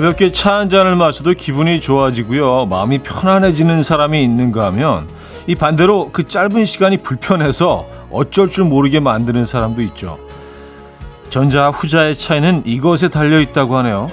가볍게 0.00 0.32
차 0.32 0.60
한 0.60 0.70
잔을 0.70 0.96
마셔도 0.96 1.34
기분이 1.34 1.78
좋아지고요. 1.78 2.64
마음이 2.66 3.00
편안해지는 3.00 3.82
사람이 3.82 4.24
있는가 4.24 4.64
하면 4.66 5.06
이 5.46 5.54
반대로 5.54 6.08
그 6.10 6.26
짧은 6.26 6.64
시간이 6.64 6.98
불편해서 6.98 7.86
어쩔 8.10 8.48
줄 8.48 8.64
모르게 8.64 8.98
만드는 8.98 9.44
사람도 9.44 9.82
있죠. 9.82 10.18
전자 11.28 11.68
후자의 11.68 12.16
차이는 12.16 12.62
이것에 12.64 13.08
달려 13.08 13.40
있다고 13.40 13.76
하네요. 13.76 14.10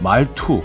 말투. 0.00 0.62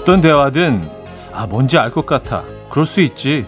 어떤 0.00 0.22
대화든 0.22 0.88
아 1.32 1.46
뭔지 1.46 1.76
알 1.78 1.90
것 1.90 2.06
같아. 2.06 2.42
그럴 2.70 2.86
수 2.86 3.00
있지. 3.02 3.44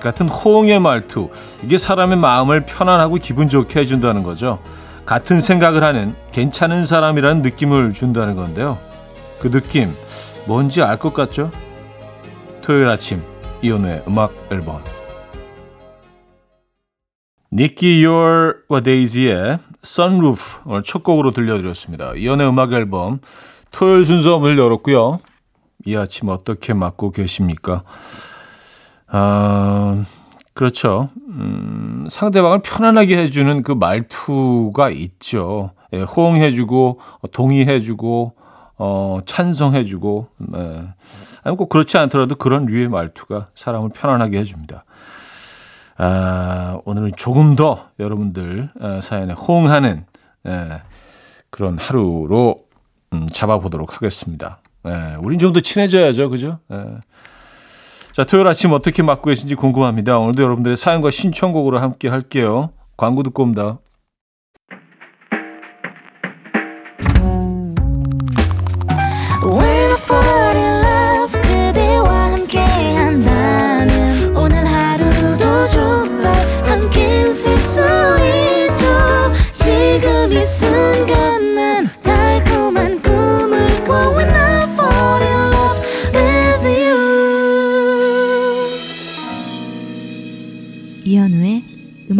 같은 0.00 0.28
호응의 0.28 0.80
말투. 0.80 1.30
이게 1.62 1.78
사람의 1.78 2.16
마음을 2.18 2.66
편안하고 2.66 3.16
기분 3.16 3.48
좋게 3.48 3.78
해준다는 3.80 4.24
거죠. 4.24 4.58
같은 5.06 5.40
생각을 5.40 5.84
하는 5.84 6.14
괜찮은 6.32 6.86
사람이라는 6.86 7.42
느낌을 7.42 7.92
준다는 7.92 8.34
건데요. 8.34 8.78
그 9.40 9.50
느낌 9.50 9.94
뭔지 10.46 10.82
알 10.82 10.98
것 10.98 11.14
같죠? 11.14 11.50
토요일 12.62 12.88
아침 12.88 13.22
이연우의 13.62 14.02
음악 14.08 14.32
앨범. 14.50 14.82
니키 17.52 18.02
요얼과 18.02 18.80
데이지의 18.80 19.58
Sunroof 19.84 20.60
오늘 20.66 20.82
첫 20.82 21.04
곡으로 21.04 21.30
들려드렸습니다. 21.30 22.14
이연우의 22.16 22.48
음악 22.48 22.72
앨범. 22.72 23.20
토요일 23.70 24.04
순서 24.04 24.38
문을 24.40 24.58
열었고요 24.58 25.18
이 25.84 25.96
아침 25.96 26.28
어떻게 26.28 26.74
맞고 26.74 27.10
계십니까? 27.10 27.82
아, 29.08 30.04
그렇죠. 30.54 31.10
음, 31.28 32.06
상대방을 32.08 32.62
편안하게 32.62 33.18
해주는 33.18 33.62
그 33.62 33.72
말투가 33.72 34.90
있죠. 34.90 35.72
예, 35.92 36.00
호응해주고, 36.00 37.00
동의해주고, 37.32 38.36
어, 38.78 39.20
찬성해주고, 39.26 40.28
예. 40.56 40.82
아니, 41.44 41.56
꼭 41.56 41.68
그렇지 41.68 41.98
않더라도 41.98 42.36
그런 42.36 42.66
류의 42.66 42.88
말투가 42.88 43.48
사람을 43.54 43.90
편안하게 43.90 44.38
해줍니다. 44.38 44.84
아, 45.98 46.80
오늘은 46.84 47.12
조금 47.16 47.54
더 47.54 47.88
여러분들 47.98 48.70
어, 48.80 49.00
사연에 49.02 49.34
호응하는 49.34 50.06
예, 50.46 50.82
그런 51.50 51.78
하루로 51.78 52.56
음, 53.12 53.26
잡아보도록 53.30 53.94
하겠습니다. 53.96 54.61
예, 54.86 55.16
우린 55.22 55.38
좀 55.38 55.52
더 55.52 55.60
친해져야죠. 55.60 56.30
그죠? 56.30 56.58
예. 56.72 56.84
자, 58.12 58.24
토요일 58.24 58.46
아침 58.46 58.72
어떻게 58.72 59.02
맞고 59.02 59.28
계신지 59.28 59.54
궁금합니다. 59.54 60.18
오늘도 60.18 60.42
여러분들의 60.42 60.76
사연과 60.76 61.10
신청곡으로 61.10 61.78
함께 61.78 62.08
할게요. 62.08 62.70
광고 62.96 63.22
듣고 63.22 63.42
옵니다. 63.42 63.78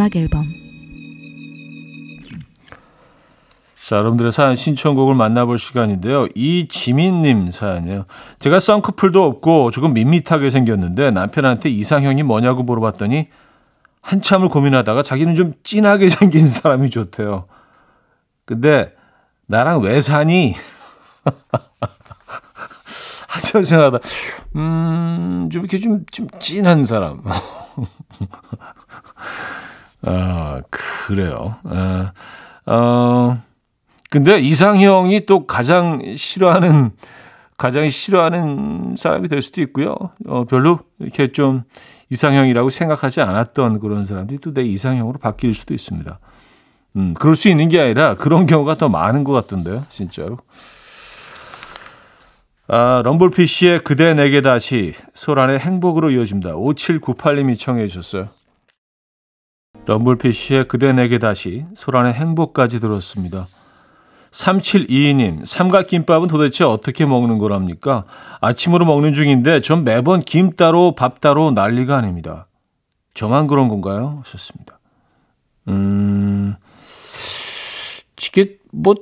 음악 0.03 0.17
앨범 0.17 0.53
자, 3.81 3.97
여러분들의 3.97 4.33
사연 4.33 4.57
신청곡을 4.57 5.15
만나볼 5.15 5.59
시간인데요. 5.59 6.27
이지민님 6.35 7.51
사연이에요. 7.51 8.07
제가 8.39 8.59
쌍꺼풀도 8.59 9.23
없고 9.23 9.71
조금 9.71 9.93
밋밋하게 9.93 10.51
생겼는데 10.51 11.13
남편한테 11.13 11.69
이상형이 11.69 12.25
뭐냐고 12.25 12.65
물어봤더니 12.65 13.29
한참을 14.01 14.49
고민하다가 14.49 15.03
자기는 15.03 15.37
좀 15.37 15.53
진하게 15.63 16.09
생긴 16.11 16.49
사람이 16.49 16.91
좋대요. 16.91 17.47
근데 18.45 18.93
나랑 19.47 19.83
왜 19.83 20.01
사니? 20.01 20.57
한참 23.29 23.63
생각하다, 23.63 23.99
음, 24.57 25.49
좀 25.53 25.63
이렇게 25.63 25.79
좀, 25.79 26.05
좀 26.11 26.27
진한 26.39 26.85
사람. 26.85 27.23
아, 30.03 30.61
그래요. 30.71 31.57
아, 31.65 32.13
어, 32.67 33.39
근데 34.11 34.41
이상형이 34.41 35.27
또 35.27 35.47
가장 35.47 36.15
싫어하는, 36.15 36.91
가장 37.57 37.89
싫어하는 37.89 38.97
사람이 38.99 39.29
될 39.29 39.43
수도 39.43 39.63
있고요. 39.63 39.95
어, 40.27 40.45
별로 40.45 40.81
이렇게 40.99 41.33
좀 41.33 41.63
이상형이라고 42.11 42.69
생각하지 42.69 43.21
않았던 43.23 43.81
그런 43.81 44.05
사람들이 44.05 44.39
또 44.39 44.53
내 44.53 44.63
이상형으로 44.63 45.19
바뀔 45.19 45.55
수도 45.55 45.73
있습니다. 45.73 46.19
음, 46.97 47.15
그럴 47.15 47.37
수 47.37 47.49
있는 47.49 47.69
게 47.71 47.81
아니라 47.81 48.15
그런 48.17 48.47
경우가 48.47 48.77
더 48.77 48.89
많은 48.89 49.25
것 49.25 49.33
같던데요, 49.33 49.87
진짜로. 49.89 50.39
아, 52.69 53.03
럼블피쉬의 53.05 53.81
그대 53.81 54.15
내게 54.15 54.41
다시 54.41 54.95
소란의 55.15 55.59
행복으로 55.59 56.11
이어집니다. 56.11 56.53
5798님이 56.53 57.59
청해 57.59 57.87
주셨어요. 57.89 58.29
럼블피쉬의 59.87 60.69
그대 60.69 60.93
내게 60.93 61.19
다시 61.19 61.65
소란의 61.75 62.13
행복까지 62.15 62.81
들었습니다. 62.81 63.49
3722님, 64.31 65.45
삼각김밥은 65.45 66.29
도대체 66.29 66.65
어떻게 66.65 67.05
먹는 67.05 67.39
거랍니까? 67.39 68.05
아침으로 68.41 68.87
먹는 68.87 69.13
중인데 69.13 69.61
전 69.61 69.85
매번 69.85 70.23
김 70.23 70.53
따로 70.53 70.95
밥 70.95 71.21
따로 71.21 71.51
난리가 71.51 71.97
아닙니다. 71.97 72.47
저만 73.15 73.47
그런 73.47 73.69
건가요? 73.69 74.21
하셨습니다. 74.25 74.79
음, 75.69 76.55
이게 78.23 78.57
뭐 78.73 78.95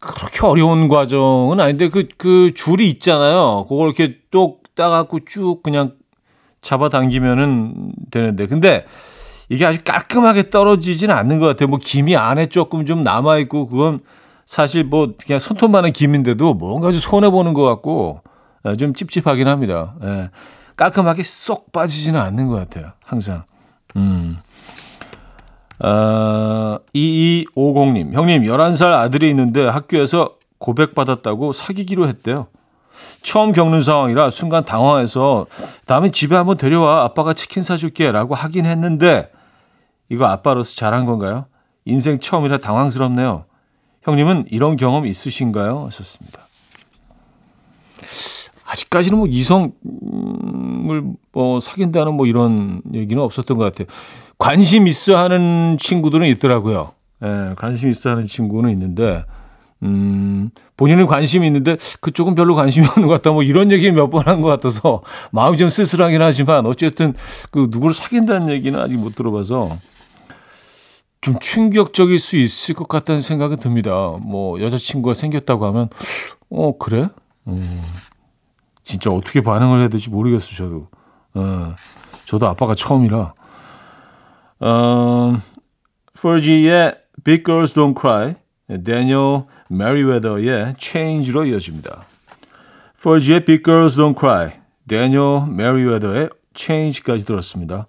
그렇게 0.00 0.44
어려운 0.44 0.88
과정은 0.88 1.60
아닌데 1.60 1.88
그, 1.88 2.08
그 2.18 2.52
줄이 2.54 2.90
있잖아요. 2.90 3.66
그걸 3.68 3.86
이렇게 3.86 4.18
똑 4.30 4.74
따갖고 4.74 5.20
쭉 5.24 5.62
그냥 5.62 5.92
잡아당기면은 6.62 7.92
되는데. 8.10 8.46
근데 8.46 8.84
이게 9.54 9.64
아주 9.64 9.78
깔끔하게 9.84 10.50
떨어지지는 10.50 11.14
않는 11.14 11.38
것 11.38 11.46
같아요. 11.46 11.68
뭐 11.68 11.78
김이 11.80 12.16
안에 12.16 12.46
조금 12.46 12.84
좀 12.84 13.04
남아 13.04 13.38
있고 13.38 13.66
그건 13.68 14.00
사실 14.44 14.84
뭐 14.84 15.12
그냥 15.24 15.38
손톱만한 15.38 15.92
김인데도 15.92 16.54
뭔가 16.54 16.90
좀 16.90 16.98
손해 16.98 17.30
보는 17.30 17.54
것 17.54 17.62
같고 17.62 18.20
예, 18.66 18.76
좀 18.76 18.94
찝찝하긴 18.94 19.46
합니다. 19.46 19.94
예. 20.02 20.30
깔끔하게 20.76 21.22
쏙 21.22 21.70
빠지지는 21.70 22.20
않는 22.20 22.48
것 22.48 22.56
같아요. 22.56 22.92
항상. 23.04 23.44
음. 23.96 24.36
아, 25.78 26.78
2250님, 26.94 28.12
형님, 28.12 28.42
11살 28.42 28.92
아들이 28.92 29.30
있는데 29.30 29.66
학교에서 29.66 30.34
고백받았다고 30.58 31.52
사귀기로 31.52 32.08
했대요. 32.08 32.48
처음 33.22 33.52
겪는 33.52 33.82
상황이라 33.82 34.30
순간 34.30 34.64
당황해서 34.64 35.46
다음에 35.86 36.10
집에 36.10 36.36
한번 36.36 36.56
데려와 36.56 37.02
아빠가 37.02 37.34
치킨 37.34 37.62
사줄게 37.62 38.10
라고 38.12 38.34
하긴 38.34 38.66
했는데 38.66 39.30
이거 40.08 40.26
아빠로서 40.26 40.74
잘한 40.74 41.04
건가요? 41.04 41.46
인생 41.84 42.18
처음이라 42.18 42.58
당황스럽네요. 42.58 43.44
형님은 44.02 44.46
이런 44.50 44.76
경험 44.76 45.06
있으신가요? 45.06 45.86
하셨습니다. 45.86 46.46
아직까지는 48.66 49.18
뭐 49.18 49.26
이성을 49.26 49.72
뭐 51.32 51.60
사귄다는 51.60 52.14
뭐 52.14 52.26
이런 52.26 52.82
얘기는 52.92 53.22
없었던 53.22 53.56
것 53.56 53.64
같아요. 53.64 53.86
관심 54.38 54.86
있어 54.88 55.16
하는 55.16 55.76
친구들은 55.78 56.26
있더라고요. 56.28 56.92
예, 57.22 57.54
관심 57.56 57.88
있어 57.90 58.10
하는 58.10 58.26
친구는 58.26 58.70
있는데, 58.70 59.24
음, 59.82 60.50
본인은 60.76 61.06
관심이 61.06 61.46
있는데 61.46 61.76
그쪽은 62.00 62.34
별로 62.34 62.54
관심이 62.54 62.86
없는 62.88 63.06
것 63.08 63.14
같다. 63.14 63.30
뭐 63.32 63.42
이런 63.42 63.70
얘기 63.70 63.90
몇 63.92 64.08
번 64.10 64.26
한 64.26 64.42
것 64.42 64.48
같아서 64.48 65.02
마음이 65.30 65.56
좀 65.56 65.70
쓸쓸하긴 65.70 66.20
하지만 66.20 66.66
어쨌든 66.66 67.14
그 67.50 67.68
누구를 67.70 67.94
사귄다는 67.94 68.50
얘기는 68.50 68.78
아직 68.78 68.96
못 68.96 69.14
들어봐서 69.14 69.78
좀 71.24 71.38
충격적일 71.38 72.18
수 72.18 72.36
있을 72.36 72.74
것 72.74 72.86
같다는 72.86 73.22
생각은 73.22 73.56
듭니다. 73.56 74.14
뭐 74.20 74.60
여자친구가 74.60 75.14
생겼다고 75.14 75.64
하면 75.64 75.88
어 76.50 76.76
그래? 76.76 77.08
음, 77.46 77.82
진짜 78.82 79.10
어떻게 79.10 79.40
반응을 79.40 79.80
해야 79.80 79.88
될지 79.88 80.10
모르겠어 80.10 80.54
저도. 80.54 80.88
어, 81.32 81.74
저도 82.26 82.46
아빠가 82.46 82.74
처음이라. 82.74 83.32
음, 84.64 85.40
4G의 86.12 86.98
Big 87.24 87.42
Girls 87.42 87.72
Don't 87.72 87.98
Cry, 87.98 88.34
데니얼 88.84 89.46
메리웨더의 89.70 90.74
Change로 90.76 91.46
이어집니다. 91.46 92.02
포지의 93.02 93.46
Big 93.46 93.62
Girls 93.62 93.96
Don't 93.96 94.18
Cry, 94.18 94.50
데니얼 94.86 95.48
메리웨더의 95.48 96.28
Change까지 96.54 97.24
들었습니다. 97.24 97.86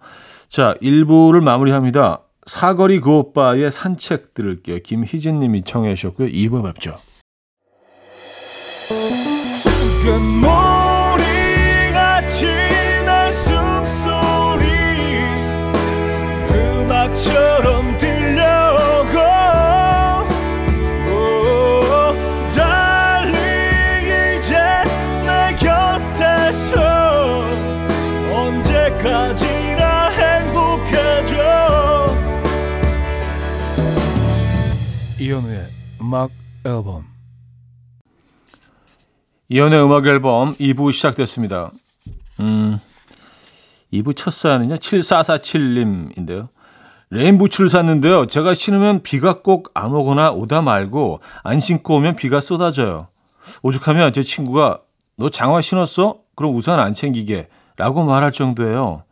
자, 0.47 0.75
1부를 0.81 1.43
마무리합니다. 1.43 2.21
사거리 2.45 2.99
그 2.99 3.11
오빠의 3.11 3.71
산책 3.71 4.33
들을게요. 4.33 4.79
김희진 4.79 5.39
님이 5.39 5.63
청해 5.63 5.95
주셨고요. 5.95 6.27
2부 6.29 6.63
뵙죠. 6.63 6.97
이현우의 35.25 35.65
음악 36.01 36.29
앨범 36.63 37.03
이현우의 39.49 39.83
음악 39.83 40.05
앨범 40.05 40.53
2부 40.57 40.93
시작됐습니다. 40.93 41.71
음, 42.41 42.79
2부 43.91 44.15
첫 44.15 44.29
사연은요, 44.29 44.75
7447님인데요. 44.75 46.49
레인부츠를 47.09 47.69
샀는데요. 47.69 48.27
제가 48.27 48.53
신으면 48.53 49.01
비가 49.01 49.41
꼭 49.41 49.76
안 49.76 49.93
오거나 49.93 50.29
오다 50.31 50.61
말고 50.61 51.21
안 51.41 51.59
신고 51.59 51.95
오면 51.95 52.17
비가 52.17 52.39
쏟아져요. 52.39 53.07
오죽하면 53.63 54.13
제 54.13 54.21
친구가 54.21 54.81
너 55.17 55.31
장화 55.31 55.61
신었어? 55.61 56.19
그럼 56.35 56.55
우산 56.55 56.79
안 56.79 56.93
챙기게. 56.93 57.49
라고 57.77 58.03
말할 58.03 58.31
정도예요. 58.31 59.05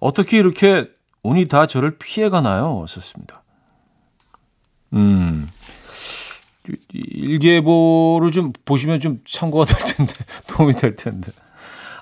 어떻게 0.00 0.36
이렇게 0.36 0.90
운이 1.22 1.48
다 1.48 1.66
저를 1.66 1.96
피해가나요? 1.96 2.84
썼습니다. 2.86 3.42
음, 4.92 5.25
일기예보를 7.26 8.30
좀 8.32 8.52
보시면 8.64 9.00
좀 9.00 9.20
참고가 9.26 9.64
될 9.64 9.78
텐데 9.78 10.12
도움이 10.48 10.72
될 10.74 10.96
텐데. 10.96 11.32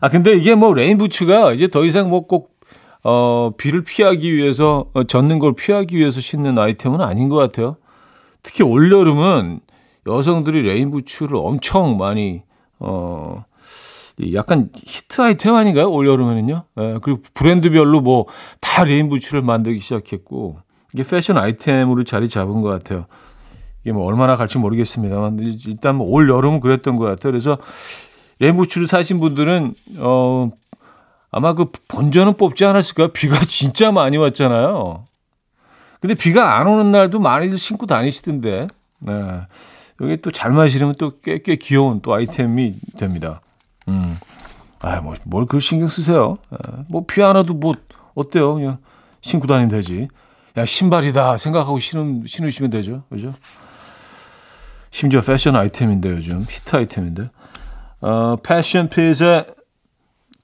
아 0.01 0.09
근데 0.09 0.35
이게 0.35 0.55
뭐 0.55 0.75
레인부츠가 0.75 1.53
이제 1.53 1.69
더 1.69 1.85
이상 1.85 2.11
뭐 2.11 2.33
꼭 2.33 2.55
어, 3.03 3.53
비를 3.57 3.83
피하기 3.83 4.35
위해서 4.35 4.87
어, 4.95 5.05
젖는 5.05 5.39
걸 5.39 5.55
피하기 5.55 5.97
위해서 5.97 6.21
신는 6.21 6.59
아이템은 6.59 7.01
아닌 7.01 7.29
것 7.29 7.37
같아요. 7.37 7.77
특히 8.43 8.63
올 8.65 8.91
여름은 8.93 9.61
여성들이 10.07 10.63
레인부츠를 10.63 11.37
엄청 11.37 11.97
많이 11.97 12.43
어 12.79 13.45
약간 14.35 14.69
히트 14.75 15.21
아이템 15.23 15.55
아닌가요? 15.55 15.91
올 15.91 16.07
여름에는요. 16.07 16.65
예, 16.79 16.99
그리고 17.03 17.21
브랜드별로 17.35 18.01
뭐 18.01 18.27
다 18.75 18.83
레인부츠를 18.83 19.41
만들기 19.43 19.79
시작했고 19.79 20.59
이게 20.93 21.05
패션 21.05 21.39
아이템으로 21.39 22.03
자리 22.03 22.29
잡은 22.29 22.61
것 22.61 22.69
같아요. 22.71 23.07
이게 23.85 23.93
뭐 23.93 24.05
얼마나 24.07 24.37
갈지 24.37 24.59
모르겠습니다만 24.59 25.39
일단 25.67 25.97
뭐 25.97 26.09
올 26.09 26.29
여름은 26.29 26.61
그랬던 26.61 26.97
것 26.97 27.05
같아요. 27.05 27.31
그래서 27.33 27.59
레인부츠를 28.41 28.87
사신 28.87 29.21
분들은 29.21 29.75
어 29.99 30.51
아마 31.31 31.53
그 31.53 31.67
본전은 31.89 32.35
뽑지 32.37 32.65
않았을까요? 32.65 33.09
비가 33.09 33.37
진짜 33.47 33.93
많이 33.93 34.17
왔잖아요. 34.17 35.05
근데 36.01 36.15
비가 36.15 36.59
안 36.59 36.67
오는 36.67 36.91
날도 36.93 37.19
많이들 37.21 37.57
신고 37.59 37.87
다니시던데. 37.87 38.67
네. 39.01 39.41
여기 40.01 40.17
또 40.19 40.31
잘만 40.31 40.69
신으면 40.69 40.97
또 40.99 41.13
꽤, 41.23 41.39
꽤 41.39 41.57
귀여운 41.57 42.01
또 42.03 42.13
아이템이 42.15 42.75
됩니다. 42.97 43.41
음. 43.89 44.17
아, 44.81 45.01
뭐, 45.01 45.15
뭘 45.25 45.47
그 45.47 45.61
신경 45.61 45.89
쓰세요. 45.89 46.37
뭐, 46.89 47.05
비 47.07 47.23
안 47.23 47.37
와도 47.37 47.55
뭐, 47.55 47.73
어때요? 48.15 48.55
그냥 48.55 48.79
신고 49.23 49.47
다니면 49.47 49.71
되지. 49.71 50.09
야, 50.59 50.65
신발이다 50.67 51.39
생각하고 51.39 51.79
신으, 51.79 52.27
신으시면 52.27 52.71
되죠. 52.71 53.03
그죠? 53.09 53.33
심지어 54.95 55.21
패션 55.23 55.57
아이템인데 55.57 56.09
요즘 56.09 56.43
히트 56.43 56.77
아이템인데 56.77 57.29
어, 58.01 58.37
패션 58.45 58.89
피즈의 58.89 59.45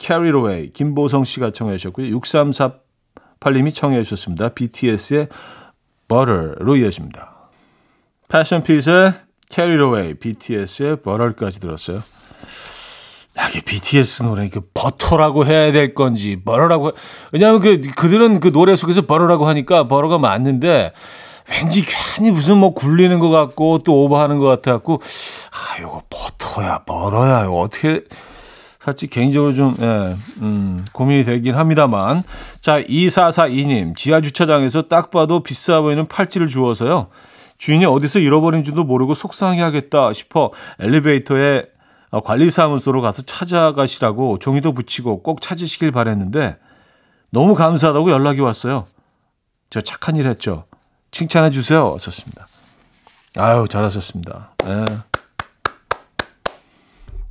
Carried 0.00 0.36
Away 0.36 0.72
김보성 0.72 1.22
씨가 1.22 1.52
청해 1.52 1.76
주셨고요. 1.76 2.08
6348님이 2.18 3.72
청해 3.72 4.02
주셨습니다. 4.02 4.48
BTS의 4.48 5.28
Butter로 6.08 6.74
이어집니다. 6.74 7.32
Passion 8.26 8.64
Pit의 8.64 9.14
Carried 9.48 9.84
Away 9.84 10.14
BTS의 10.14 10.96
Butter까지 10.96 11.60
들었어요. 11.60 11.98
야, 13.38 13.48
이게 13.50 13.60
BTS 13.60 14.24
노래 14.24 14.48
그 14.48 14.62
버터라고 14.74 15.46
해야 15.46 15.70
될 15.70 15.94
건지 15.94 16.42
버터라고 16.44 16.90
왜냐하면 17.30 17.60
그 17.60 17.80
그들은 17.96 18.40
그 18.40 18.50
노래 18.50 18.74
속에서 18.74 19.02
버터라고 19.02 19.46
하니까 19.46 19.86
버터가 19.86 20.18
맞는데 20.18 20.92
왠지 21.50 21.84
괜히 21.84 22.30
무슨 22.30 22.58
뭐 22.58 22.74
굴리는 22.74 23.18
것 23.18 23.30
같고 23.30 23.78
또 23.78 24.04
오버하는 24.04 24.38
것 24.38 24.46
같아 24.46 24.72
갖고 24.72 25.00
아 25.50 25.78
이거 25.78 26.02
버터야 26.08 26.84
버터야 26.84 27.44
이거 27.44 27.60
어떻게 27.60 28.04
사실 28.78 29.10
개인적으로 29.10 29.52
좀 29.52 29.76
예, 29.80 30.16
음, 30.40 30.84
고민이 30.92 31.24
되긴 31.24 31.54
합니다만 31.54 32.22
자 32.60 32.80
2442님 32.82 33.96
지하 33.96 34.20
주차장에서 34.20 34.82
딱 34.82 35.10
봐도 35.10 35.42
비싸 35.42 35.80
보이는 35.80 36.06
팔찌를 36.08 36.48
주워서요 36.48 37.08
주인이 37.58 37.84
어디서 37.84 38.20
잃어버린 38.20 38.64
줄도 38.64 38.84
모르고 38.84 39.14
속상해 39.14 39.60
하겠다 39.60 40.12
싶어 40.14 40.50
엘리베이터에 40.78 41.64
관리사무소로 42.24 43.02
가서 43.02 43.22
찾아가시라고 43.22 44.38
종이도 44.38 44.72
붙이고 44.72 45.22
꼭 45.22 45.40
찾으시길 45.40 45.92
바랬는데 45.92 46.56
너무 47.30 47.54
감사하다고 47.54 48.10
연락이 48.10 48.40
왔어요. 48.40 48.86
저 49.70 49.80
착한 49.80 50.16
일 50.16 50.26
했죠. 50.26 50.64
칭찬해 51.10 51.50
주세요. 51.50 51.96
썼습니다. 51.98 52.46
아유, 53.36 53.66
잘하셨습니다. 53.68 54.54
네. 54.64 54.84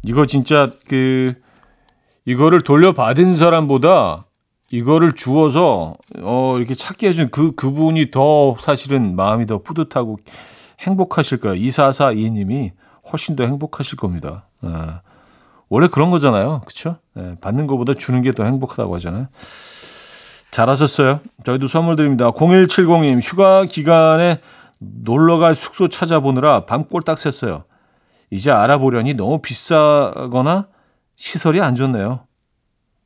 이거 0.03 0.25
진짜 0.25 0.71
그 0.87 1.33
이거를 2.25 2.61
돌려받은 2.61 3.35
사람보다 3.35 4.25
이거를 4.71 5.13
주어서 5.15 5.95
어 6.21 6.55
이렇게 6.57 6.73
찾게 6.73 7.07
해준 7.09 7.29
그 7.31 7.53
그분이 7.55 8.11
더 8.11 8.55
사실은 8.61 9.15
마음이 9.15 9.45
더 9.45 9.61
뿌듯하고 9.61 10.19
행복하실 10.79 11.39
거예요. 11.39 11.55
2442님이 11.59 12.71
훨씬 13.11 13.35
더 13.35 13.43
행복하실 13.43 13.97
겁니다. 13.97 14.47
네. 14.61 14.69
원래 15.69 15.87
그런 15.87 16.09
거잖아요. 16.09 16.61
그렇죠? 16.65 16.97
네, 17.13 17.35
받는 17.41 17.67
것보다 17.67 17.93
주는 17.93 18.21
게 18.21 18.31
더 18.31 18.43
행복하다고 18.43 18.95
하잖아요. 18.95 19.27
잘하셨어요. 20.51 21.21
저희도 21.45 21.67
선물 21.67 21.95
드립니다. 21.95 22.31
0170님, 22.31 23.19
휴가 23.21 23.65
기간에 23.65 24.39
놀러 24.79 25.37
갈 25.37 25.55
숙소 25.55 25.89
찾아보느라 25.89 26.65
밤 26.65 26.85
꼴딱 26.85 27.17
샜어요. 27.17 27.63
이제 28.31 28.51
알아보려니 28.51 29.13
너무 29.15 29.41
비싸거나 29.41 30.67
시설이 31.15 31.61
안 31.61 31.75
좋네요. 31.75 32.21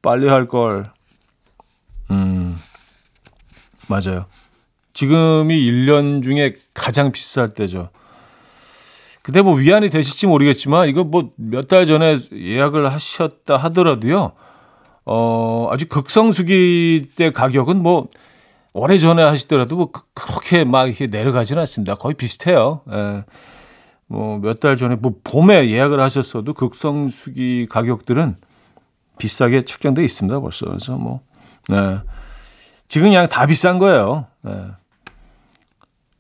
빨리 0.02 0.28
할 0.28 0.48
걸. 0.48 0.92
음, 2.12 2.58
맞아요. 3.88 4.26
지금이 4.94 5.56
1년 5.56 6.22
중에 6.24 6.56
가장 6.74 7.12
비쌀 7.12 7.50
때죠. 7.50 7.90
근데 9.24 9.42
뭐 9.42 9.56
위안이 9.56 9.90
되실지 9.90 10.28
모르겠지만 10.28 10.90
이거 10.90 11.04
뭐 11.06 11.32
몇 11.40 11.68
달 11.70 11.86
전에 11.86 12.18
예약을 12.34 12.92
하셨다 12.92 13.58
하더라도요. 13.58 14.34
어, 15.06 15.68
아주 15.72 15.88
극성수기 15.88 17.12
때 17.16 17.32
가격은 17.32 17.82
뭐 17.82 18.08
오래 18.74 18.98
전에 18.98 19.22
하시더라도 19.22 19.76
뭐 19.76 19.92
그, 19.92 20.02
그렇게 20.14 20.64
막 20.64 20.88
이렇게 20.88 21.08
내려가지는 21.08 21.60
않습니다. 21.62 21.96
거의 21.96 22.16
비슷해요. 22.16 22.82
예. 22.92 23.24
뭐몇 24.08 24.60
달 24.60 24.78
전에 24.78 24.96
뭐 24.96 25.16
봄에 25.24 25.70
예약을 25.70 26.00
하셨어도 26.00 26.54
극성수기 26.54 27.68
가격들은 27.70 28.38
비싸게 29.18 29.64
책정돼 29.64 30.04
있습니다. 30.04 30.40
벌써 30.40 30.66
그래서 30.66 30.96
뭐 30.96 31.22
네. 31.70 32.00
지금 32.88 33.08
그냥 33.08 33.28
다 33.28 33.46
비싼 33.46 33.80
거예요. 33.80 34.28
네. 34.42 34.52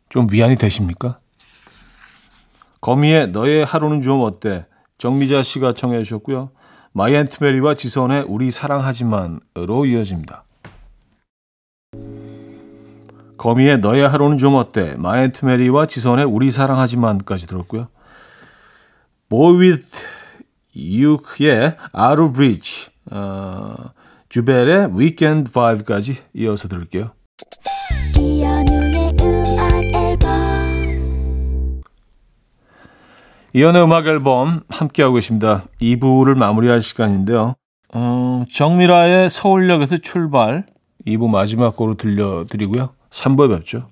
좀 0.09 0.27
위안이 0.31 0.57
되십니까? 0.57 1.19
거미의 2.81 3.29
너의 3.29 3.65
하루는 3.65 4.01
좀 4.01 4.21
어때? 4.21 4.65
정미자 4.97 5.41
씨가 5.43 5.73
청해 5.73 6.03
주셨고요. 6.03 6.51
마이앤트메리와 6.93 7.75
지선의 7.75 8.25
우리 8.27 8.51
사랑하지만으로 8.51 9.85
이어집니다. 9.87 10.43
거미의 13.37 13.79
너의 13.79 14.07
하루는 14.07 14.37
좀 14.37 14.55
어때? 14.55 14.95
마이앤트메리와 14.97 15.87
지선의 15.87 16.25
우리 16.25 16.51
사랑하지만까지 16.51 17.47
들었고요. 17.47 17.87
Boy 19.27 19.59
with 19.59 19.85
You의 20.75 21.75
Out 21.97 22.21
of 22.21 22.37
Reach, 22.37 22.89
어, 23.11 23.75
주벨의 24.29 24.95
Weekend 24.95 25.51
Vibe까지 25.51 26.17
이어서 26.33 26.67
들을게요. 26.67 27.09
이연의 33.55 33.83
음악 33.83 34.07
앨범 34.07 34.61
함께하고 34.67 35.15
계십니다. 35.15 35.63
2부를 35.79 36.35
마무리할 36.35 36.81
시간인데요. 36.81 37.53
어, 37.93 38.45
정미라의 38.51 39.29
서울역에서 39.29 39.97
출발 39.97 40.65
2부 41.05 41.29
마지막 41.29 41.75
곡으로 41.75 41.95
들려드리고요. 41.95 42.89
3부에 43.11 43.51
뵙죠. 43.57 43.83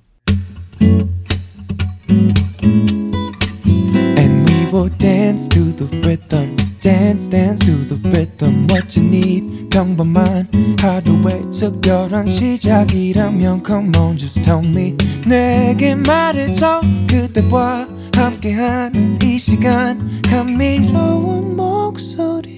Will 4.74 4.90
dance 5.00 5.50
to 5.50 5.66
the 5.76 5.86
rhythm. 6.00 6.56
Dance, 6.80 7.28
dance 7.28 7.60
to 7.66 7.76
the 7.90 8.00
rhythm. 8.10 8.68
What 8.72 8.98
you 8.98 9.06
need, 9.06 9.68
평범한 9.70 10.48
하루의 10.80 11.42
특별한 11.52 12.30
시작이라면 12.30 13.64
Come 13.68 13.92
on, 13.98 14.18
just 14.18 14.42
tell 14.42 14.66
me. 14.66 14.96
내게 15.28 15.94
말해줘. 15.96 16.80
그대와 17.10 17.86
함께한 18.16 19.20
이 19.24 19.38
시간. 19.38 20.22
감미로운 20.30 21.56
목소리. 21.56 22.52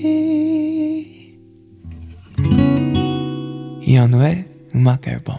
이현우의 3.81 4.45
음악 4.75 5.07
앨범. 5.07 5.37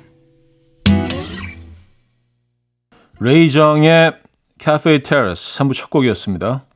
레이정의 3.20 4.14
카페 4.60 5.00
테라스 5.00 5.58
3부 5.58 5.74
첫 5.74 5.90
곡이었습니다. 5.90 6.66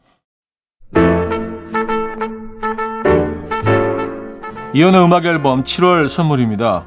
이연의 4.75 5.05
음악 5.05 5.25
앨범 5.25 5.65
7월 5.65 6.09
선물입니다. 6.09 6.87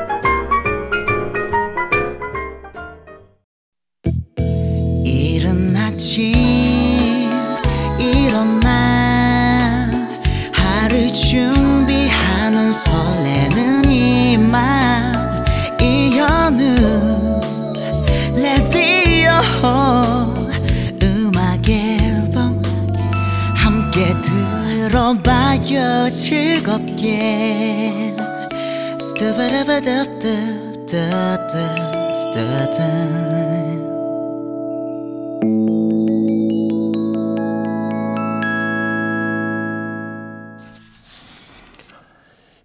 스타바라바답답답답답 30.91 32.81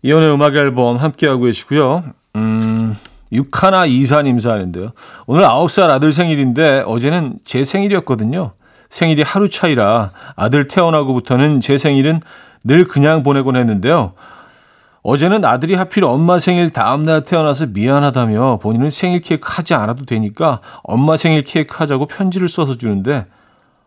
이혼의 0.02 0.34
음악 0.34 0.56
앨범 0.56 0.96
함께하고 0.96 1.44
계시고요. 1.44 2.02
음, 2.34 2.96
육하나 3.30 3.86
이사님 3.86 4.40
사는데요. 4.40 4.90
오늘 5.26 5.44
9살 5.44 5.90
아들 5.90 6.10
생일인데 6.10 6.82
어제는 6.84 7.38
제 7.44 7.62
생일이었거든요. 7.62 8.54
생일이 8.88 9.22
하루 9.22 9.48
차이라 9.48 10.10
아들 10.34 10.66
태어나고부터는 10.66 11.60
제 11.60 11.78
생일은 11.78 12.20
늘 12.64 12.88
그냥 12.88 13.22
보내곤 13.22 13.54
했는데요. 13.54 14.14
어제는 15.08 15.44
아들이 15.44 15.76
하필 15.76 16.02
엄마 16.02 16.40
생일 16.40 16.68
다음날 16.70 17.22
태어나서 17.22 17.66
미안하다며 17.66 18.58
본인은 18.60 18.90
생일 18.90 19.20
케이크 19.20 19.48
하지 19.48 19.72
않아도 19.72 20.04
되니까 20.04 20.60
엄마 20.82 21.16
생일 21.16 21.44
케이크 21.44 21.76
하자고 21.78 22.06
편지를 22.06 22.48
써서 22.48 22.76
주는데 22.76 23.26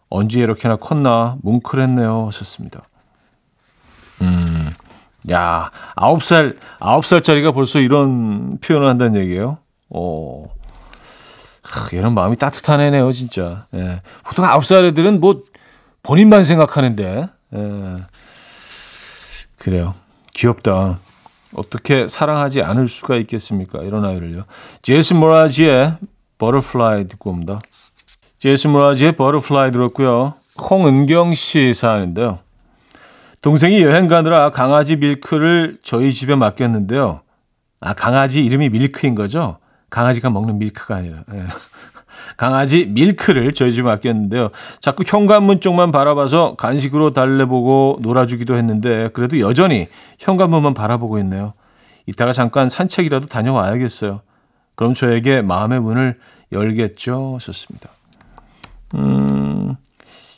언제 0.10 0.40
이렇게나 0.40 0.78
컸나 0.78 1.36
뭉클했네요 1.42 2.28
하셨습니다. 2.28 2.84
음, 4.22 4.70
야, 5.30 5.72
아홉 5.94 6.24
살, 6.24 6.56
아홉 6.80 7.06
살짜리가 7.06 7.52
벌써 7.52 7.80
이런 7.80 8.58
표현을 8.62 8.88
한다는 8.88 9.20
얘기예요. 9.20 9.58
어, 9.90 10.46
하, 11.64 11.90
이런 11.92 12.14
마음이 12.14 12.38
따뜻한 12.38 12.80
애네요, 12.80 13.12
진짜. 13.12 13.66
예. 13.74 14.02
보통 14.24 14.46
아홉 14.46 14.66
살 14.66 14.86
애들은 14.86 15.20
뭐 15.20 15.44
본인만 16.02 16.46
생각하는데, 16.46 17.28
예. 17.56 17.96
그래요. 19.58 19.96
귀엽다. 20.34 21.00
어떻게 21.54 22.08
사랑하지 22.08 22.62
않을 22.62 22.88
수가 22.88 23.16
있겠습니까? 23.18 23.80
이런 23.84 24.06
아이를요. 24.06 24.46
제이슨 24.82 25.18
므라즈의 25.18 25.98
Butterfly 26.38 27.08
듣고 27.08 27.32
옵니다. 27.32 27.60
제이슨 28.40 28.72
므라즈의 28.72 29.14
Butterfly 29.16 29.72
들었고요. 29.72 30.36
홍은경 30.70 31.34
씨 31.34 31.74
사연인데요. 31.74 32.40
동생이 33.42 33.82
여행 33.82 34.08
가느라 34.08 34.52
강아지 34.52 34.98
밀크를 34.98 35.80
저희 35.82 36.14
집에 36.14 36.36
맡겼는데요. 36.36 37.22
아, 37.80 37.94
강아지 37.94 38.44
이름이 38.44 38.70
밀크인 38.70 39.16
거죠? 39.16 39.58
강아지가 39.90 40.30
먹는 40.30 40.60
밀크가 40.60 40.98
아니라. 40.98 41.24
예. 42.30 42.34
강아지 42.38 42.86
밀크를 42.88 43.54
저희 43.54 43.72
집에 43.72 43.84
맡겼는데요. 43.84 44.50
자꾸 44.80 45.04
현관문 45.06 45.62
쪽만 45.62 45.92
바라봐서 45.92 46.56
간식으로 46.56 47.14
달래보고 47.14 48.00
놀아주기도 48.02 48.56
했는데 48.56 49.10
그래도 49.14 49.40
여전히 49.40 49.88
현관문만 50.20 50.74
바라보고 50.74 51.20
있네요. 51.20 51.54
이따가 52.06 52.34
잠깐 52.34 52.70
산책이라도 52.70 53.28
다녀와야겠어요. 53.28 54.22
그럼 54.76 54.94
저에게 54.94 55.42
마음의 55.42 55.82
문을 55.82 56.18
열겠죠? 56.52 57.34
하셨습니다. 57.36 57.90
음, 58.96 59.76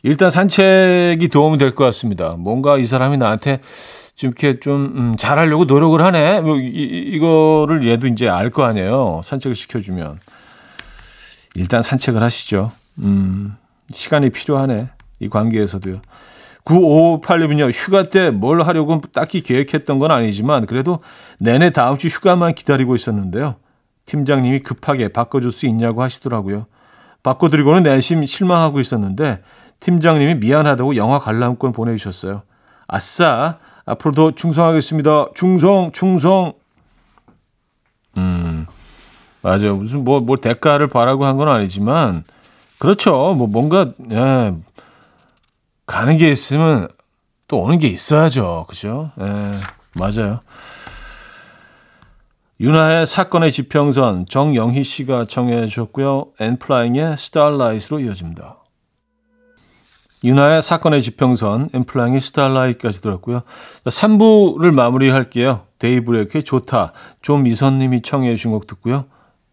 일단 0.04 0.30
산책이 0.30 1.30
도움이 1.30 1.58
될 1.58 1.74
것 1.76 1.86
같습니다. 1.86 2.36
뭔가 2.38 2.78
이 2.78 2.86
사람이 2.86 3.18
나한테 3.18 3.62
좀 4.16 4.30
이렇게 4.32 4.60
좀 4.60 4.94
음, 4.96 5.16
잘하려고 5.18 5.66
노력을 5.66 6.00
하네. 6.04 6.42
뭐 6.42 6.58
이, 6.58 6.68
이거를 7.14 7.88
얘도 7.88 8.08
이제 8.08 8.28
알 8.28 8.50
거 8.50 8.64
아니에요. 8.64 9.22
산책을 9.24 9.56
시켜주면 9.56 10.20
일단 11.56 11.82
산책을 11.82 12.22
하시죠. 12.22 12.72
음, 13.00 13.56
시간이 13.92 14.30
필요하네. 14.30 14.90
이 15.20 15.30
관계에서도요. 15.30 16.02
9558님은요, 16.66 17.72
휴가 17.74 18.04
때 18.04 18.30
뭘 18.32 18.62
하려고 18.62 19.02
딱히 19.14 19.42
계획했던 19.42 20.00
건 20.00 20.12
아니지만, 20.12 20.66
그래도 20.66 21.00
내내 21.40 21.72
다음 21.72 21.98
주 21.98 22.08
휴가만 22.08 22.54
기다리고 22.54 22.96
있었는데요. 22.96 23.56
팀장님이 24.06 24.60
급하게 24.60 25.08
바꿔줄 25.10 25.52
수 25.52 25.66
있냐고 25.66 26.04
하시더라고요. 26.04 26.68
바꿔드리고는 27.24 27.84
내심 27.84 28.26
실망하고 28.26 28.80
있었는데, 28.80 29.42
팀장님이 29.80 30.36
미안하다고 30.36 30.96
영화 30.96 31.20
관람권 31.20 31.72
보내주셨어요. 31.72 32.44
아싸! 32.88 33.58
앞으로도 33.86 34.36
충성하겠습니다. 34.36 35.30
충성, 35.34 35.92
충성! 35.92 36.54
음, 39.44 39.48
맞아요. 39.48 39.76
무슨 39.78 40.04
뭐, 40.04 40.20
뭐 40.20 40.38
대가를 40.38 40.88
바라고 40.88 41.26
한 41.26 41.38
건 41.38 41.48
아니지만, 41.50 42.24
그렇죠. 42.78 43.34
뭐 43.34 43.48
뭔가, 43.48 43.92
예, 44.12 44.54
가는 45.86 46.18
게 46.18 46.30
있으면 46.32 46.88
또 47.48 47.62
오는 47.62 47.80
게 47.80 47.88
있어야죠. 47.88 48.66
그죠? 48.70 49.12
예, 49.20 49.26
맞아요. 49.94 50.40
윤하의 52.60 53.08
사건의 53.08 53.52
지평선 53.52 54.28
정영희 54.30 54.84
씨가 54.84 55.26
청해 55.26 55.66
주셨고요. 55.68 56.28
엔플라잉의 56.40 57.18
Starlight로 57.18 58.00
이어집니다. 58.02 58.58
윤하의 60.24 60.62
사건의 60.62 61.02
지평선 61.02 61.72
엔플라잉의 61.74 62.22
Starlight까지 62.22 63.02
들었고요. 63.02 63.42
3부를 63.86 64.72
마무리할게요. 64.72 65.66
데이브레이크의 65.80 66.44
좋다. 66.44 66.94
좀미선님이 67.24 68.04
청해 68.04 68.36
주신 68.36 68.52
곡 68.52 68.68
듣고요. 68.68 69.06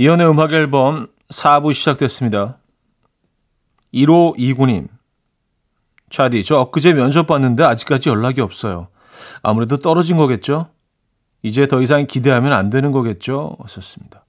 이연의 0.00 0.30
음악 0.30 0.54
앨범 0.54 1.08
4부 1.28 1.74
시작됐습니다. 1.74 2.56
1호 3.92 4.34
2구님. 4.38 4.88
차디, 6.08 6.42
저 6.42 6.56
엊그제 6.56 6.94
면접 6.94 7.26
봤는데 7.26 7.64
아직까지 7.64 8.08
연락이 8.08 8.40
없어요. 8.40 8.88
아무래도 9.42 9.76
떨어진 9.76 10.16
거겠죠? 10.16 10.70
이제 11.42 11.66
더 11.66 11.82
이상 11.82 12.06
기대하면 12.06 12.54
안 12.54 12.70
되는 12.70 12.92
거겠죠? 12.92 13.58
썼습니다. 13.68 14.24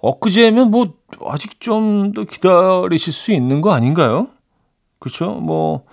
엊그제면 0.00 0.72
뭐 0.72 0.94
아직 1.24 1.60
좀 1.60 2.12
더 2.12 2.24
기다리실 2.24 3.12
수 3.12 3.30
있는 3.30 3.60
거 3.60 3.72
아닌가요? 3.72 4.26
그렇죠? 4.98 5.30
뭐 5.34 5.84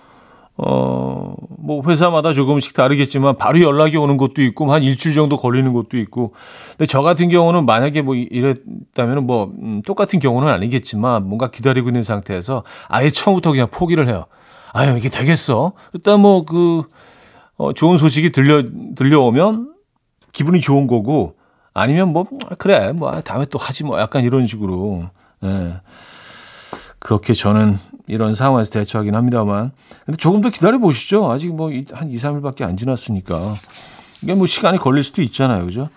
어, 0.56 1.34
뭐 1.58 1.82
회사마다 1.86 2.32
조금씩 2.32 2.74
다르겠지만 2.74 3.36
바로 3.36 3.60
연락이 3.60 3.96
오는 3.96 4.16
것도 4.16 4.42
있고 4.42 4.72
한 4.72 4.82
일주일 4.82 5.14
정도 5.14 5.36
걸리는 5.36 5.72
것도 5.72 5.98
있고. 5.98 6.32
근데 6.70 6.86
저 6.86 7.02
같은 7.02 7.28
경우는 7.28 7.66
만약에 7.66 8.02
뭐 8.02 8.14
이랬다면 8.14 9.26
뭐 9.26 9.52
음, 9.60 9.82
똑같은 9.84 10.20
경우는 10.20 10.48
아니겠지만 10.48 11.26
뭔가 11.26 11.50
기다리고 11.50 11.88
있는 11.88 12.02
상태에서 12.02 12.62
아예 12.88 13.10
처음부터 13.10 13.50
그냥 13.50 13.68
포기를 13.70 14.08
해요. 14.08 14.26
아유, 14.72 14.96
이게 14.96 15.08
되겠어. 15.08 15.72
일단 15.92 16.20
뭐 16.20 16.44
그 16.44 16.84
어, 17.56 17.72
좋은 17.72 17.98
소식이 17.98 18.32
들려 18.32 18.62
들려오면 18.96 19.74
기분이 20.32 20.60
좋은 20.60 20.86
거고 20.86 21.36
아니면 21.72 22.12
뭐 22.12 22.26
그래. 22.58 22.92
뭐 22.92 23.20
다음에 23.20 23.46
또 23.50 23.58
하지 23.58 23.84
뭐 23.84 24.00
약간 24.00 24.24
이런 24.24 24.46
식으로. 24.46 25.02
예. 25.42 25.46
네. 25.46 25.76
그렇게 26.98 27.34
저는 27.34 27.78
이런 28.06 28.34
상황에서 28.34 28.70
대처하긴 28.70 29.14
합니다만. 29.14 29.72
근데 30.04 30.16
조금 30.16 30.40
더 30.40 30.50
기다려 30.50 30.78
보시죠. 30.78 31.30
아직 31.30 31.54
뭐 31.54 31.70
한 31.92 32.10
2, 32.10 32.16
3일밖에 32.16 32.62
안 32.62 32.76
지났으니까. 32.76 33.54
이게 34.22 34.34
뭐 34.34 34.46
시간이 34.46 34.78
걸릴 34.78 35.02
수도 35.02 35.22
있잖아요. 35.22 35.64
그죠? 35.64 35.88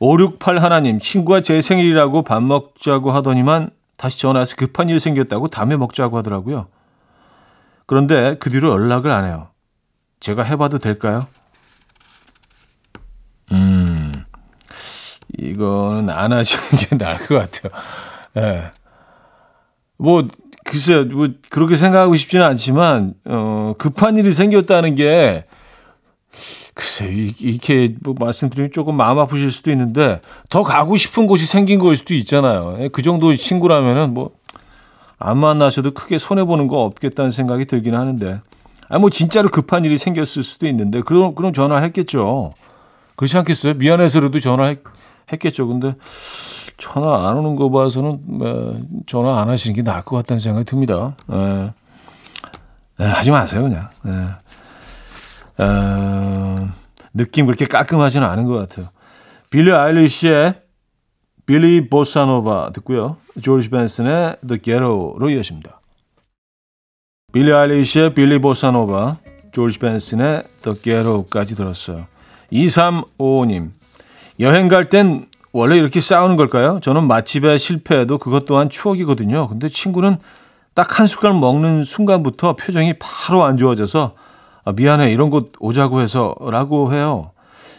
568 0.00 0.58
하나님, 0.62 0.98
친구가 0.98 1.40
제 1.40 1.60
생일이라고 1.60 2.22
밥 2.22 2.42
먹자고 2.42 3.10
하더니만 3.12 3.70
다시 3.96 4.18
전화해서 4.20 4.56
급한 4.56 4.88
일 4.88 5.00
생겼다고 5.00 5.48
다음에 5.48 5.76
먹자고 5.76 6.16
하더라고요. 6.18 6.68
그런데 7.86 8.36
그 8.38 8.50
뒤로 8.50 8.70
연락을 8.70 9.10
안 9.10 9.24
해요. 9.24 9.48
제가 10.20 10.42
해봐도 10.44 10.78
될까요? 10.78 11.26
음, 13.52 14.12
이거는 15.38 16.10
안 16.10 16.32
하시는 16.32 16.64
게 16.88 16.96
나을 16.98 17.18
것 17.18 17.34
같아요. 17.34 17.82
예. 18.36 18.40
네. 18.40 18.72
뭐 19.96 20.26
글쎄요, 20.70 21.04
뭐 21.06 21.28
그렇게 21.48 21.76
생각하고 21.76 22.14
싶지는 22.16 22.44
않지만 22.46 23.14
어, 23.24 23.74
급한 23.78 24.16
일이 24.16 24.32
생겼다는 24.32 24.94
게 24.96 25.44
글쎄 26.74 27.06
이렇게 27.40 27.94
뭐 28.02 28.14
말씀드리면 28.18 28.70
조금 28.72 28.96
마음 28.96 29.18
아프실 29.18 29.50
수도 29.50 29.70
있는데 29.72 30.20
더 30.50 30.62
가고 30.62 30.96
싶은 30.96 31.26
곳이 31.26 31.46
생긴 31.46 31.78
거일 31.78 31.96
수도 31.96 32.14
있잖아요. 32.14 32.76
예, 32.80 32.88
그 32.88 33.02
정도 33.02 33.34
친구라면은 33.34 34.14
뭐 34.14 34.38
안 35.18 35.38
만나셔도 35.38 35.92
크게 35.94 36.18
손해 36.18 36.44
보는 36.44 36.68
거 36.68 36.82
없겠다는 36.84 37.30
생각이 37.32 37.64
들기는 37.64 37.98
하는데 37.98 38.40
아 38.88 38.98
뭐 38.98 39.10
진짜로 39.10 39.48
급한 39.48 39.84
일이 39.84 39.98
생겼을 39.98 40.42
수도 40.44 40.66
있는데 40.68 41.02
그럼 41.02 41.34
그럼 41.34 41.52
전화했겠죠. 41.52 42.54
그렇지 43.16 43.36
않겠어요? 43.36 43.74
미안해서라도 43.74 44.40
전화했겠죠. 44.40 45.66
근데 45.66 45.94
전화 46.78 47.28
안 47.28 47.36
오는 47.36 47.56
거 47.56 47.70
봐서는 47.70 48.20
뭐, 48.24 48.80
전화 49.06 49.40
안 49.40 49.48
하시는 49.48 49.74
게 49.74 49.82
나을 49.82 50.02
것 50.02 50.16
같다는 50.16 50.38
생각이 50.40 50.64
듭니다. 50.64 51.16
에, 51.30 51.70
에, 53.00 53.04
하지 53.04 53.30
마세요, 53.30 53.62
그냥. 53.62 53.88
에, 54.06 55.64
에, 55.64 56.68
느낌 57.14 57.46
그렇게 57.46 57.66
깔끔하지는 57.66 58.26
않은 58.26 58.44
것 58.46 58.54
같아요. 58.54 58.90
빌리 59.50 59.72
아일리시의 59.72 60.54
빌리 61.46 61.88
보사노바 61.88 62.70
듣고요. 62.74 63.16
조지 63.42 63.70
벤슨의 63.70 64.36
The 64.46 64.60
Ghetto로 64.62 65.30
이어집니다. 65.30 65.80
빌리 67.32 67.52
아일리시의 67.52 68.14
빌리 68.14 68.38
보사노바, 68.38 69.16
조지 69.52 69.78
벤슨의 69.78 70.44
The 70.62 70.80
Ghetto까지 70.80 71.56
들었어요. 71.56 72.06
2355님, 72.52 73.70
여행 74.40 74.68
갈 74.68 74.84
땐 74.88 75.26
원래 75.58 75.76
이렇게 75.76 76.00
싸우는 76.00 76.36
걸까요? 76.36 76.78
저는 76.82 77.08
맛집에 77.08 77.58
실패해도 77.58 78.18
그것 78.18 78.46
또한 78.46 78.70
추억이거든요. 78.70 79.48
근데 79.48 79.68
친구는 79.68 80.18
딱 80.74 81.00
한 81.00 81.08
숟갈 81.08 81.34
먹는 81.34 81.82
순간부터 81.82 82.54
표정이 82.54 82.94
바로 83.00 83.42
안 83.42 83.56
좋아져서 83.56 84.14
아, 84.64 84.72
미안해 84.72 85.10
이런 85.10 85.30
곳 85.30 85.52
오자고 85.58 86.00
해서라고 86.00 86.94
해요. 86.94 87.32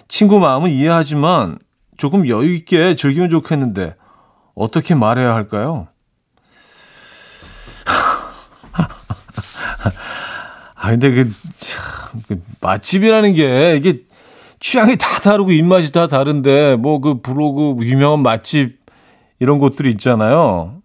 친구 0.09 0.39
마음은 0.39 0.71
이해하지만 0.71 1.57
조금 1.95 2.27
여유 2.27 2.53
있게 2.53 2.95
즐기면 2.95 3.29
좋겠는데 3.29 3.95
어떻게 4.55 4.95
말해야 4.95 5.33
할까요? 5.33 5.87
아 10.75 10.89
근데 10.89 11.11
그, 11.11 11.31
참, 11.55 12.21
그 12.27 12.41
맛집이라는 12.59 13.33
게 13.35 13.77
이게 13.77 14.03
취향이 14.59 14.97
다 14.97 15.07
다르고 15.21 15.51
입맛이 15.51 15.91
다 15.93 16.07
다른데 16.07 16.75
뭐그 16.77 17.21
브로그 17.21 17.77
유명한 17.81 18.21
맛집 18.21 18.79
이런 19.39 19.59
곳들이 19.59 19.89
있잖아요. 19.91 20.75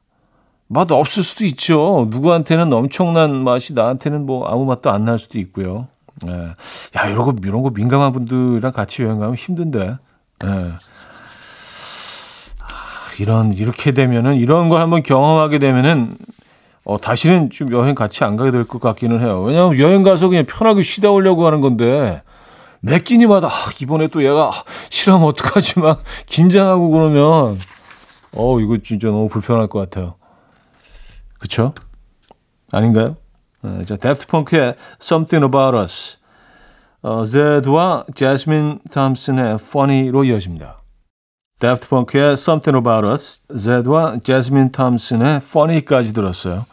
맛 0.69 0.91
없을 0.93 1.23
수도 1.23 1.45
있죠. 1.45 2.07
누구한테는 2.11 2.73
엄청난 2.73 3.43
맛이 3.45 3.75
나한테는 3.75 4.27
뭐 4.27 4.47
아무 4.49 4.65
맛도 4.65 4.91
안 4.91 5.05
날 5.05 5.19
수도 5.19 5.39
있고요. 5.41 5.89
예. 6.27 6.31
야, 6.97 7.09
이런 7.09 7.25
거, 7.25 7.35
이런 7.45 7.63
거 7.63 7.71
민감한 7.71 8.13
분들이랑 8.13 8.73
같이 8.73 9.03
여행 9.03 9.19
가면 9.19 9.35
힘든데. 9.35 9.97
예. 10.45 10.49
아, 10.49 10.77
이런, 13.19 13.53
이렇게 13.53 13.93
되면은, 13.93 14.37
이런 14.37 14.69
걸 14.69 14.81
한번 14.81 15.03
경험하게 15.03 15.59
되면은, 15.59 16.17
어, 16.85 17.01
다시는 17.01 17.51
좀 17.51 17.73
여행 17.73 17.95
같이 17.95 18.25
안 18.25 18.37
가게 18.37 18.51
될 18.53 18.65
것 18.65 18.81
같기는 18.81 19.21
해요. 19.21 19.43
왜냐하면 19.43 19.79
여행 19.79 20.03
가서 20.03 20.29
그냥 20.29 20.45
편하게 20.47 20.83
쉬다 20.83 21.11
오려고 21.11 21.47
하는 21.47 21.61
건데, 21.61 22.23
매 22.85 22.99
끼니마다 22.99 23.47
아, 23.47 23.51
이번에 23.81 24.09
또 24.09 24.23
얘가 24.23 24.49
아, 24.49 24.53
싫어하면 24.90 25.27
어떡하지 25.29 25.81
막 25.81 26.03
긴장하고 26.27 26.90
그러면 26.90 27.59
어 28.33 28.61
이거 28.61 28.77
진짜 28.77 29.09
너무 29.09 29.29
불편할 29.29 29.68
것 29.68 29.79
같아요. 29.79 30.16
그쵸? 31.38 31.73
아닌가요? 32.70 33.16
네, 33.62 33.85
자, 33.87 33.97
데프트 33.97 34.27
펑크의 34.27 34.75
Something 35.01 35.47
About 35.47 35.79
Us 35.79 36.18
어, 37.01 37.25
제드와 37.25 38.05
제스민 38.14 38.81
탐슨의 38.90 39.55
Funny로 39.55 40.25
이어집니다. 40.25 40.83
데프트 41.61 41.88
펑크의 41.88 42.33
Something 42.35 42.77
About 42.77 43.07
Us 43.07 43.47
제드와 43.49 44.18
제스민 44.23 44.70
탐슨의 44.70 45.37
Funny까지 45.37 46.12
들었어요. 46.12 46.66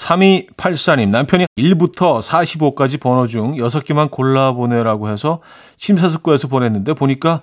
3284님, 0.00 1.08
남편이 1.10 1.46
1부터 1.58 2.20
45까지 2.20 2.98
번호 3.00 3.26
중 3.26 3.54
6개만 3.56 4.10
골라보내라고 4.10 5.10
해서 5.10 5.40
심사숙고해서 5.76 6.48
보냈는데 6.48 6.94
보니까 6.94 7.42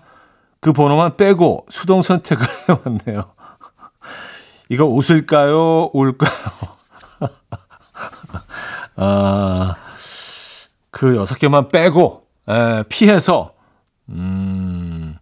그 0.59 0.73
번호만 0.73 1.17
빼고 1.17 1.67
수동 1.69 2.01
선택을 2.01 2.45
해왔네요. 2.67 3.31
이거 4.69 4.85
웃을까요? 4.85 5.91
울까요? 5.93 6.31
아, 8.97 9.75
그 10.89 11.13
6개만 11.25 11.71
빼고, 11.71 12.23
에, 12.49 12.83
피해서, 12.89 13.53
음, 14.09 15.17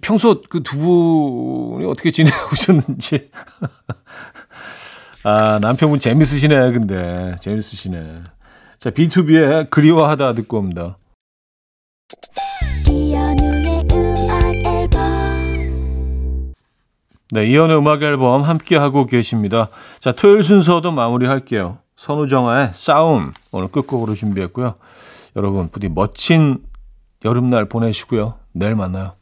평소 0.00 0.42
그 0.48 0.62
두 0.62 0.78
분이 0.78 1.84
어떻게 1.86 2.12
지내오셨는지. 2.12 3.30
아, 5.24 5.58
남편분 5.60 5.98
재밌으시네, 5.98 6.72
근데. 6.72 7.34
재밌으시네. 7.40 8.22
자, 8.78 8.90
B2B의 8.90 9.70
그리워하다 9.70 10.34
듣고 10.34 10.58
옵니다. 10.58 10.96
네, 17.30 17.46
이연의 17.46 17.76
음악 17.76 18.02
앨범 18.02 18.42
함께하고 18.42 19.06
계십니다. 19.06 19.68
자, 20.00 20.12
토요일 20.12 20.42
순서도 20.42 20.92
마무리할게요. 20.92 21.78
선우정아의 21.96 22.70
싸움 22.72 23.32
오늘 23.50 23.68
끝곡으로 23.68 24.14
준비했고요. 24.14 24.76
여러분 25.36 25.68
부디 25.68 25.88
멋진 25.88 26.58
여름날 27.24 27.66
보내시고요. 27.66 28.34
내일 28.52 28.76
만나요. 28.76 29.17